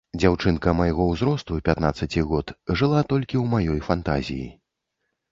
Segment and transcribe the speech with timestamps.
[0.21, 4.47] Дзяўчынка майго ўзросту, пятнаццаці год, жыла толькі ў маёй фантазіі.